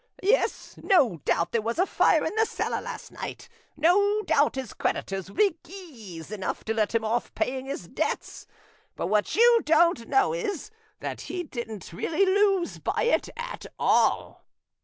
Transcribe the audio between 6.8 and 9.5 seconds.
him off paying his debts! But what